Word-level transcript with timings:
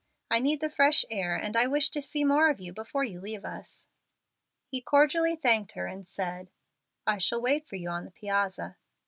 I 0.31 0.39
need 0.39 0.61
the 0.61 0.69
fresh 0.71 1.05
air, 1.11 1.35
and 1.35 1.55
I 1.55 1.67
wish 1.67 1.91
to 1.91 2.01
see 2.01 2.23
more 2.23 2.49
of 2.49 2.59
you 2.59 2.73
before 2.73 3.03
you 3.03 3.21
leave 3.21 3.45
us." 3.45 3.85
He 4.65 4.81
cordially 4.81 5.35
thanked 5.35 5.73
her 5.73 5.85
and 5.85 6.07
said, 6.07 6.49
"I 7.05 7.19
shall 7.19 7.39
wait 7.39 7.67
for 7.67 7.75
you 7.75 7.89
on 7.89 8.05
the 8.05 8.11
piazza." 8.11 8.77